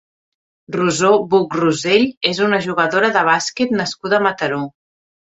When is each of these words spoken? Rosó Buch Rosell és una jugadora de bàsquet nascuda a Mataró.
Rosó 0.75 1.11
Buch 1.33 1.57
Rosell 1.61 2.05
és 2.29 2.39
una 2.45 2.59
jugadora 2.67 3.13
de 3.19 3.23
bàsquet 3.29 3.77
nascuda 3.83 4.19
a 4.21 4.23
Mataró. 4.29 4.65